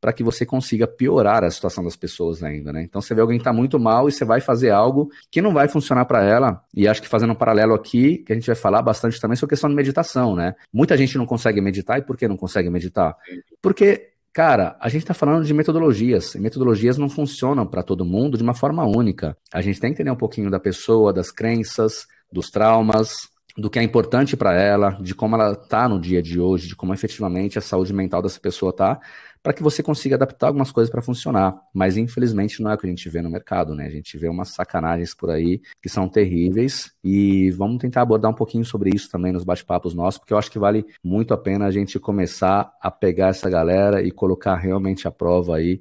[0.00, 2.82] para que você consiga piorar a situação das pessoas ainda, né?
[2.82, 5.52] Então você vê alguém que está muito mal e você vai fazer algo que não
[5.52, 6.64] vai funcionar para ela.
[6.74, 9.52] E acho que fazendo um paralelo aqui, que a gente vai falar bastante também sobre
[9.52, 10.54] a questão de meditação, né?
[10.72, 13.14] Muita gente não consegue meditar e por que não consegue meditar?
[13.60, 18.36] Porque Cara, a gente está falando de metodologias, e metodologias não funcionam para todo mundo
[18.38, 19.36] de uma forma única.
[19.52, 23.80] A gente tem que entender um pouquinho da pessoa, das crenças, dos traumas, do que
[23.80, 27.58] é importante para ela, de como ela está no dia de hoje, de como efetivamente
[27.58, 29.00] a saúde mental dessa pessoa está,
[29.42, 31.54] para que você consiga adaptar algumas coisas para funcionar.
[31.74, 33.86] Mas infelizmente não é o que a gente vê no mercado, né?
[33.86, 38.34] A gente vê umas sacanagens por aí que são terríveis e vamos tentar abordar um
[38.34, 41.66] pouquinho sobre isso também nos bate-papos nossos, porque eu acho que vale muito a pena
[41.66, 45.80] a gente começar a pegar essa galera e colocar realmente a prova aí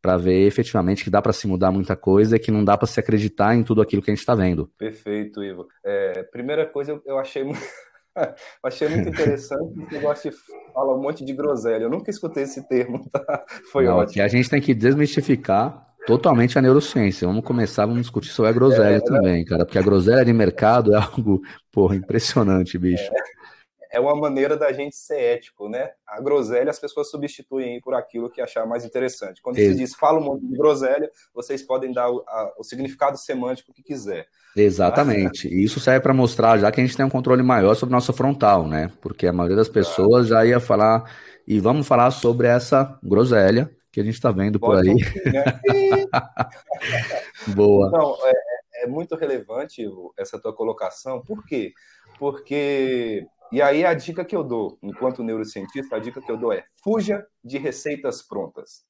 [0.00, 2.86] para ver efetivamente que dá para se mudar muita coisa e que não dá para
[2.86, 4.70] se acreditar em tudo aquilo que a gente está vendo.
[4.78, 5.66] Perfeito, Ivo.
[5.84, 7.44] É, primeira coisa, eu, achei.
[8.62, 10.36] achei muito interessante você gosta de
[10.72, 11.84] falar um monte de groselha.
[11.84, 13.44] Eu nunca escutei esse termo, tá?
[13.70, 14.22] Foi não, ótimo.
[14.22, 17.26] a gente tem que desmistificar totalmente a neurociência.
[17.26, 19.44] Vamos começar, vamos discutir sobre a groselha é, também, né?
[19.44, 23.04] cara, porque a groselha de mercado é algo, porra, impressionante, bicho.
[23.04, 23.37] É
[23.90, 25.90] é uma maneira da gente ser ético, né?
[26.06, 29.40] A groselha as pessoas substituem por aquilo que achar mais interessante.
[29.42, 33.16] Quando você diz fala um monte de groselha, vocês podem dar o, a, o significado
[33.16, 34.26] semântico que quiser.
[34.56, 35.48] Exatamente.
[35.48, 38.12] E isso serve para mostrar já que a gente tem um controle maior sobre nossa
[38.12, 38.90] frontal, né?
[39.00, 41.10] Porque a maioria das pessoas já ia falar
[41.46, 44.94] e vamos falar sobre essa groselha que a gente está vendo por aí.
[44.94, 45.44] né?
[47.54, 47.88] Boa.
[47.88, 49.84] Então, é, é muito relevante
[50.16, 51.20] essa tua colocação.
[51.22, 51.72] Por quê?
[52.18, 56.52] Porque e aí a dica que eu dou, enquanto neurocientista, a dica que eu dou
[56.52, 58.86] é: fuja de receitas prontas.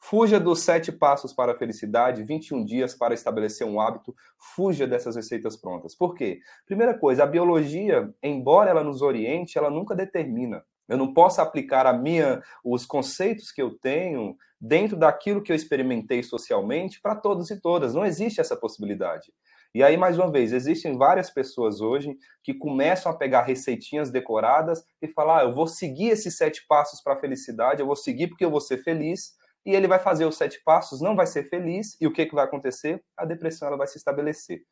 [0.00, 4.14] Fuja dos sete passos para a felicidade, 21 dias para estabelecer um hábito.
[4.54, 5.94] Fuja dessas receitas prontas.
[5.94, 6.40] Por quê?
[6.64, 10.62] Primeira coisa, a biologia, embora ela nos oriente, ela nunca determina.
[10.88, 15.56] Eu não posso aplicar a minha, os conceitos que eu tenho dentro daquilo que eu
[15.56, 17.94] experimentei socialmente para todos e todas.
[17.94, 19.32] Não existe essa possibilidade.
[19.74, 24.82] E aí, mais uma vez, existem várias pessoas hoje que começam a pegar receitinhas decoradas
[25.00, 28.28] e falar: ah, eu vou seguir esses sete passos para a felicidade, eu vou seguir
[28.28, 29.36] porque eu vou ser feliz.
[29.66, 32.34] E ele vai fazer os sete passos, não vai ser feliz, e o que, que
[32.34, 33.02] vai acontecer?
[33.16, 34.62] A depressão ela vai se estabelecer.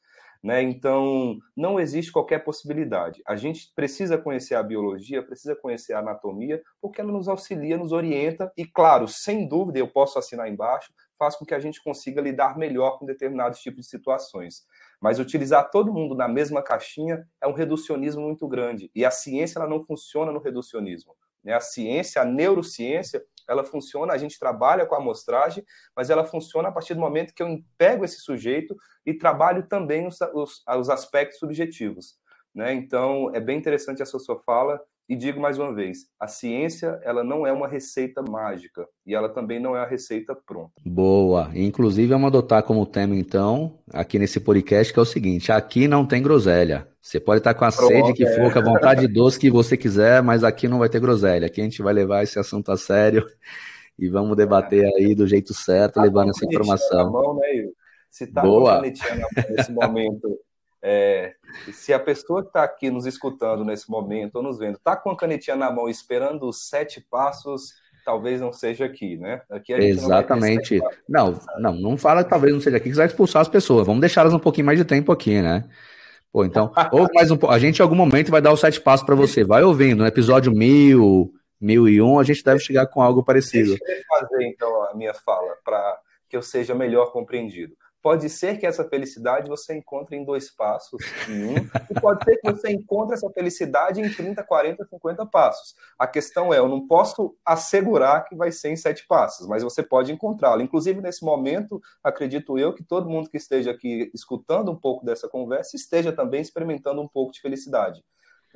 [0.42, 0.62] Né?
[0.62, 3.20] Então, não existe qualquer possibilidade.
[3.26, 7.92] A gente precisa conhecer a biologia, precisa conhecer a anatomia, porque ela nos auxilia, nos
[7.92, 12.20] orienta, e, claro, sem dúvida, eu posso assinar embaixo, faz com que a gente consiga
[12.20, 14.66] lidar melhor com determinados tipos de situações.
[15.00, 18.90] Mas utilizar todo mundo na mesma caixinha é um reducionismo muito grande.
[18.94, 21.14] E a ciência ela não funciona no reducionismo.
[21.42, 21.54] Né?
[21.54, 26.68] A ciência, a neurociência, ela funciona, a gente trabalha com a amostragem, mas ela funciona
[26.68, 30.90] a partir do momento que eu pego esse sujeito e trabalho também os, os, os
[30.90, 32.18] aspectos subjetivos.
[32.54, 32.72] Né?
[32.72, 37.22] Então, é bem interessante essa sua fala, e digo mais uma vez, a ciência ela
[37.22, 40.72] não é uma receita mágica e ela também não é a receita pronta.
[40.84, 41.50] Boa.
[41.54, 46.04] Inclusive vamos adotar como tema então aqui nesse podcast que é o seguinte: aqui não
[46.04, 46.88] tem groselha.
[47.00, 48.34] Você pode estar com a Pronto, sede que é.
[48.34, 51.46] for, com a vontade de doce que você quiser, mas aqui não vai ter groselha.
[51.46, 53.24] Aqui a gente vai levar esse assunto a sério
[53.96, 57.12] e vamos debater aí do jeito certo, tá levando essa informação.
[57.12, 57.68] Mão, né,
[58.10, 58.82] Se tá Boa.
[58.82, 60.36] nesse momento
[60.82, 61.32] é,
[61.72, 65.10] se a pessoa que está aqui nos escutando nesse momento ou nos vendo está com
[65.10, 69.42] a canetinha na mão esperando os sete passos, talvez não seja aqui, né?
[69.50, 70.80] Aqui Exatamente.
[71.08, 73.48] Não, não, não, não fala que talvez não seja aqui que você vai expulsar as
[73.48, 73.86] pessoas.
[73.86, 75.68] Vamos deixar elas um pouquinho mais de tempo aqui, né?
[76.32, 79.04] Pô, então, ou mais um A gente em algum momento vai dar os sete passos
[79.04, 79.42] para você.
[79.42, 80.00] Vai ouvindo.
[80.00, 83.76] No episódio mil, mil e um, a gente deve chegar com algo parecido.
[83.76, 87.74] Deixa eu fazer então a minha fala para que eu seja melhor compreendido.
[88.06, 91.56] Pode ser que essa felicidade você encontre em dois passos, em um,
[91.90, 95.74] e pode ser que você encontre essa felicidade em 30, 40, 50 passos.
[95.98, 99.82] A questão é, eu não posso assegurar que vai ser em sete passos, mas você
[99.82, 100.62] pode encontrá-la.
[100.62, 105.28] Inclusive, nesse momento, acredito eu que todo mundo que esteja aqui escutando um pouco dessa
[105.28, 108.04] conversa esteja também experimentando um pouco de felicidade.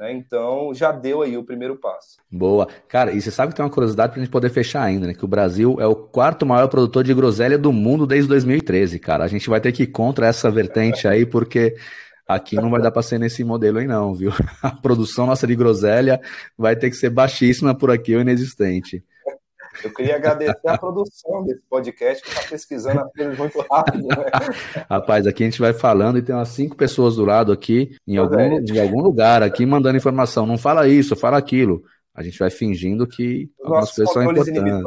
[0.01, 0.15] Né?
[0.15, 2.17] Então, já deu aí o primeiro passo.
[2.33, 2.67] Boa.
[2.89, 5.13] Cara, e você sabe que tem uma curiosidade para a gente poder fechar ainda, né?
[5.13, 9.25] Que o Brasil é o quarto maior produtor de groselha do mundo desde 2013, cara.
[9.25, 11.77] A gente vai ter que ir contra essa vertente aí, porque
[12.27, 14.33] aqui não vai dar para ser nesse modelo aí não, viu?
[14.63, 16.19] A produção nossa de groselha
[16.57, 19.05] vai ter que ser baixíssima por aqui ou inexistente.
[19.85, 24.09] Eu queria agradecer a produção desse podcast que está pesquisando as coisas muito rápido.
[24.09, 24.17] Né?
[24.89, 28.17] Rapaz, aqui a gente vai falando e tem umas cinco pessoas do lado aqui, em
[28.17, 28.59] algum, é.
[28.59, 30.47] em algum lugar, aqui mandando informação.
[30.47, 31.83] Não fala isso, fala aquilo.
[32.15, 34.63] A gente vai fingindo que Os algumas coisas são importantes.
[34.63, 34.83] Né?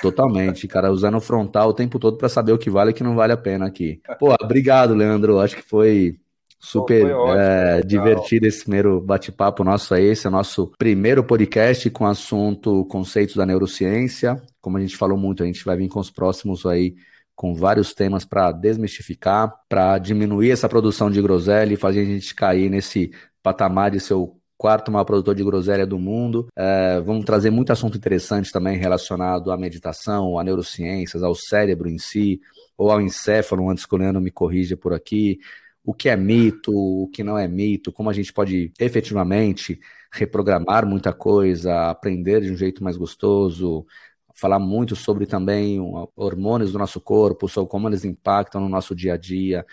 [0.00, 2.94] Totalmente, cara, usando o frontal o tempo todo para saber o que vale e o
[2.94, 4.00] que não vale a pena aqui.
[4.18, 5.40] Pô, obrigado, Leandro.
[5.40, 6.16] Acho que foi
[6.60, 10.06] Super ótimo, é, divertido esse primeiro bate-papo nosso aí.
[10.06, 14.42] Esse é o nosso primeiro podcast com assunto conceitos da neurociência.
[14.60, 16.96] Como a gente falou muito, a gente vai vir com os próximos aí
[17.36, 22.34] com vários temas para desmistificar, para diminuir essa produção de groselha e fazer a gente
[22.34, 26.48] cair nesse patamar de ser o quarto maior produtor de groselha do mundo.
[26.56, 31.98] É, vamos trazer muito assunto interessante também relacionado à meditação, a neurociências, ao cérebro em
[31.98, 32.40] si,
[32.76, 35.38] ou ao encéfalo, antes que o Leandro me corrija por aqui
[35.84, 39.80] o que é mito, o que não é mito, como a gente pode efetivamente
[40.12, 43.86] reprogramar muita coisa, aprender de um jeito mais gostoso,
[44.34, 45.80] falar muito sobre também
[46.14, 49.66] hormônios do nosso corpo, sobre como eles impactam no nosso dia a dia,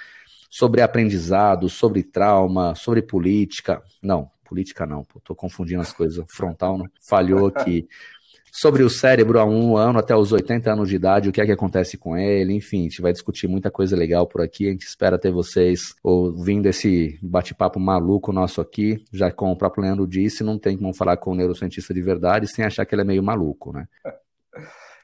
[0.49, 3.81] sobre aprendizado, sobre trauma, sobre política.
[4.01, 6.25] Não, política não, estou confundindo as coisas.
[6.29, 7.87] Frontal não, falhou aqui.
[8.51, 11.45] Sobre o cérebro há um ano até os 80 anos de idade, o que é
[11.45, 14.67] que acontece com ele, enfim, a gente vai discutir muita coisa legal por aqui.
[14.67, 19.03] A gente espera ter vocês ouvindo esse bate-papo maluco nosso aqui.
[19.11, 22.47] Já como o próprio Leandro disse, não tem como falar com um neurocientista de verdade
[22.47, 23.87] sem achar que ele é meio maluco, né?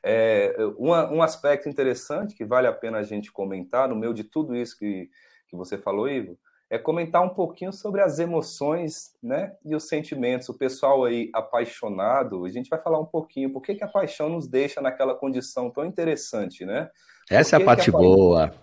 [0.04, 4.56] É, um aspecto interessante que vale a pena a gente comentar no meio de tudo
[4.56, 5.08] isso que,
[5.48, 6.40] que você falou, Ivo,
[6.72, 10.48] é comentar um pouquinho sobre as emoções né, e os sentimentos.
[10.48, 14.30] O pessoal aí apaixonado, a gente vai falar um pouquinho por que, que a paixão
[14.30, 16.90] nos deixa naquela condição tão interessante, né?
[17.30, 18.54] Essa é a parte a boa.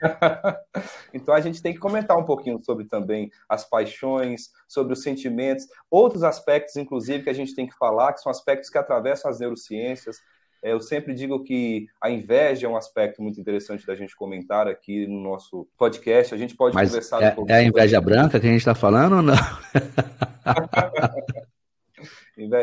[1.12, 5.66] então a gente tem que comentar um pouquinho sobre também as paixões, sobre os sentimentos,
[5.90, 9.38] outros aspectos, inclusive, que a gente tem que falar, que são aspectos que atravessam as
[9.38, 10.16] neurociências,
[10.62, 15.06] eu sempre digo que a inveja é um aspecto muito interessante da gente comentar aqui
[15.06, 16.34] no nosso podcast.
[16.34, 18.74] A gente pode Mas conversar é, um É a inveja branca que a gente está
[18.74, 19.34] falando ou não?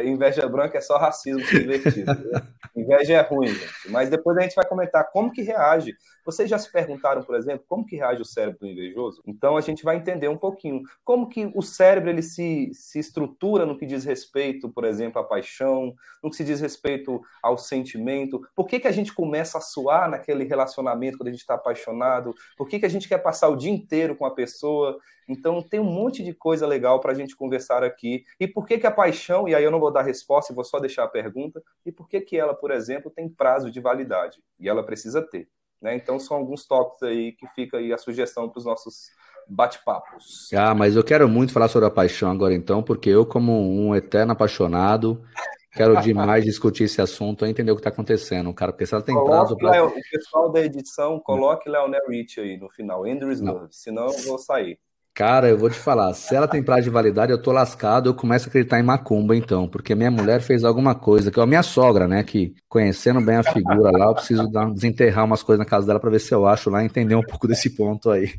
[0.05, 2.13] Inveja branca é só racismo invertido.
[2.13, 2.41] Né?
[2.87, 3.89] Inveja é ruim, gente.
[3.89, 5.93] Mas depois a gente vai comentar como que reage.
[6.25, 9.21] Vocês já se perguntaram, por exemplo, como que reage o cérebro do invejoso?
[9.27, 13.65] Então a gente vai entender um pouquinho como que o cérebro ele se, se estrutura
[13.65, 18.41] no que diz respeito, por exemplo, à paixão, no que se diz respeito ao sentimento.
[18.55, 22.33] Por que, que a gente começa a suar naquele relacionamento quando a gente está apaixonado?
[22.57, 24.97] Por que, que a gente quer passar o dia inteiro com a pessoa?
[25.27, 28.23] Então tem um monte de coisa legal para a gente conversar aqui.
[28.39, 30.79] E por que, que a paixão, e aí eu não vou dar resposta, vou só
[30.79, 34.41] deixar a pergunta, e por que, que ela, por exemplo, tem prazo de validade?
[34.59, 35.49] E ela precisa ter.
[35.81, 35.95] Né?
[35.95, 39.09] Então são alguns tópicos aí que fica aí a sugestão para os nossos
[39.47, 40.49] bate-papos.
[40.53, 43.95] Ah, mas eu quero muito falar sobre a paixão agora então, porque eu, como um
[43.95, 45.23] eterno apaixonado,
[45.71, 49.03] quero demais discutir esse assunto e entender o que está acontecendo, cara, porque se ela
[49.03, 49.57] tem coloque prazo...
[49.57, 49.85] Pra...
[49.85, 54.37] O pessoal da edição, coloque Leonel Rich aí no final, Andrews Love, senão eu vou
[54.37, 54.79] sair.
[55.17, 58.13] Cara, eu vou te falar, se ela tem prazo de validade, eu tô lascado, eu
[58.13, 61.47] começo a acreditar em macumba, então, porque minha mulher fez alguma coisa, que é a
[61.47, 65.57] minha sogra, né, que conhecendo bem a figura lá, eu preciso dar, desenterrar umas coisas
[65.57, 68.31] na casa dela para ver se eu acho lá, entender um pouco desse ponto aí.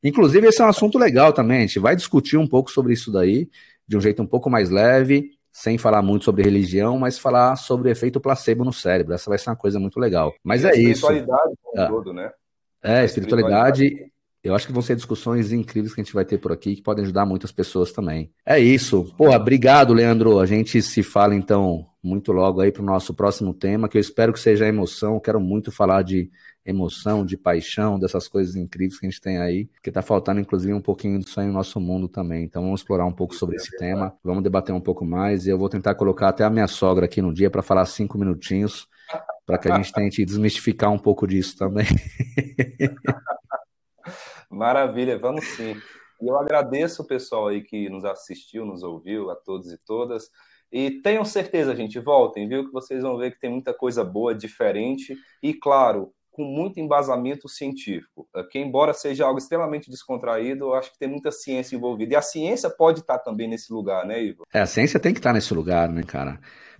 [0.00, 3.10] Inclusive, esse é um assunto legal também, a gente vai discutir um pouco sobre isso
[3.10, 3.50] daí,
[3.88, 7.88] de um jeito um pouco mais leve, sem falar muito sobre religião, mas falar sobre
[7.88, 9.12] o efeito placebo no cérebro.
[9.12, 10.32] Essa vai ser uma coisa muito legal.
[10.44, 11.04] Mas e é isso.
[11.04, 12.30] Espiritualidade como um todo, né?
[12.80, 16.38] É, espiritualidade, espiritualidade eu acho que vão ser discussões incríveis que a gente vai ter
[16.38, 18.30] por aqui, que podem ajudar muitas pessoas também.
[18.44, 19.14] É isso.
[19.16, 20.40] Pô, obrigado, Leandro.
[20.40, 24.00] A gente se fala, então, muito logo aí para o nosso próximo tema, que eu
[24.00, 25.20] espero que seja emoção.
[25.20, 26.28] quero muito falar de
[26.64, 30.72] emoção, de paixão, dessas coisas incríveis que a gente tem aí, que está faltando, inclusive,
[30.72, 32.44] um pouquinho disso aí no nosso mundo também.
[32.44, 35.58] Então, vamos explorar um pouco sobre esse tema, vamos debater um pouco mais, e eu
[35.58, 38.88] vou tentar colocar até a minha sogra aqui no dia para falar cinco minutinhos,
[39.46, 41.86] para que a gente tente desmistificar um pouco disso também.
[44.52, 45.74] Maravilha, vamos sim.
[46.20, 50.28] E eu agradeço o pessoal aí que nos assistiu, nos ouviu, a todos e todas.
[50.70, 52.66] E tenham certeza, gente, voltem, viu?
[52.66, 57.48] Que vocês vão ver que tem muita coisa boa, diferente e, claro, com muito embasamento
[57.48, 58.28] científico.
[58.50, 62.12] Que, embora seja algo extremamente descontraído, eu acho que tem muita ciência envolvida.
[62.12, 64.44] E a ciência pode estar também nesse lugar, né, Ivo?
[64.52, 66.38] É, a ciência tem que estar nesse lugar, né, cara?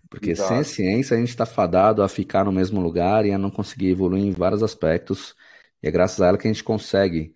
[0.08, 0.54] Porque Exato.
[0.54, 3.90] sem ciência a gente está fadado a ficar no mesmo lugar e a não conseguir
[3.90, 5.34] evoluir em vários aspectos.
[5.82, 7.34] E é graças a ela que a gente consegue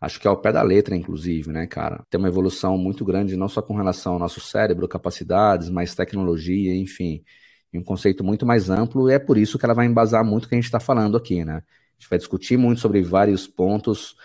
[0.00, 2.04] Acho que é ao pé da letra, inclusive, né, cara?
[2.10, 6.74] Tem uma evolução muito grande, não só com relação ao nosso cérebro, capacidades, mas tecnologia,
[6.74, 7.24] enfim.
[7.72, 10.44] E um conceito muito mais amplo, e é por isso que ela vai embasar muito
[10.44, 11.56] o que a gente está falando aqui, né?
[11.56, 14.16] A gente vai discutir muito sobre vários pontos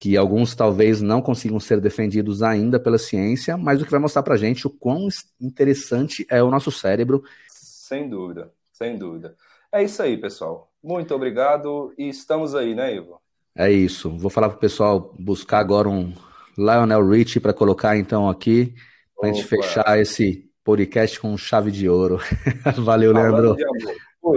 [0.00, 4.22] que alguns talvez não consigam ser defendidos ainda pela ciência, mas o que vai mostrar
[4.22, 5.08] pra gente o quão
[5.40, 7.24] interessante é o nosso cérebro.
[7.48, 9.36] Sem dúvida, sem dúvida.
[9.72, 10.70] É isso aí, pessoal.
[10.80, 13.20] Muito obrigado e estamos aí, né, Ivo?
[13.58, 14.16] É isso.
[14.16, 16.14] Vou falar pro pessoal buscar agora um
[16.56, 18.72] Lionel Richie para colocar então aqui,
[19.18, 22.20] para a gente fechar esse podcast com chave de ouro.
[22.78, 23.56] Valeu, Leandro.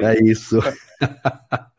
[0.02, 0.58] É isso.